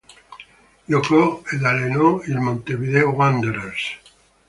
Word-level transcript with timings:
Giocò 0.85 1.43
ed 1.51 1.63
allenò 1.63 2.23
il 2.23 2.37
Montevideo 2.39 3.11
Wanderers. 3.11 3.99